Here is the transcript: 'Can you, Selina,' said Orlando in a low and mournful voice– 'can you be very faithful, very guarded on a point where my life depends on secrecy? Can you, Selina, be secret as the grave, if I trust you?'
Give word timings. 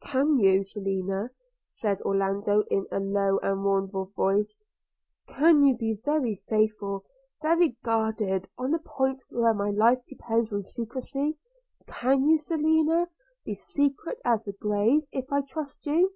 'Can 0.00 0.38
you, 0.38 0.64
Selina,' 0.64 1.28
said 1.68 2.00
Orlando 2.00 2.62
in 2.70 2.86
a 2.90 2.98
low 2.98 3.38
and 3.42 3.60
mournful 3.60 4.12
voice– 4.16 4.62
'can 5.28 5.62
you 5.62 5.76
be 5.76 6.00
very 6.06 6.36
faithful, 6.48 7.04
very 7.42 7.76
guarded 7.84 8.48
on 8.56 8.72
a 8.72 8.78
point 8.78 9.22
where 9.28 9.52
my 9.52 9.68
life 9.68 10.02
depends 10.08 10.54
on 10.54 10.62
secrecy? 10.62 11.36
Can 11.86 12.26
you, 12.30 12.38
Selina, 12.38 13.10
be 13.44 13.52
secret 13.52 14.18
as 14.24 14.44
the 14.44 14.54
grave, 14.54 15.02
if 15.12 15.30
I 15.30 15.42
trust 15.42 15.84
you?' 15.84 16.14